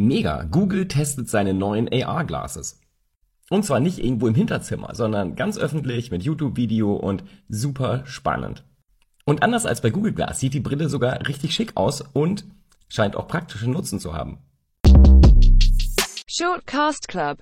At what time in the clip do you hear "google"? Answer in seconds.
0.44-0.88, 9.90-10.14